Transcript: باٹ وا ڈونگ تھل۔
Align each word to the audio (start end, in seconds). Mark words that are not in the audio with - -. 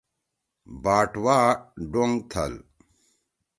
باٹ 0.83 1.11
وا 1.23 1.39
ڈونگ 1.91 2.15
تھل۔ 2.31 2.53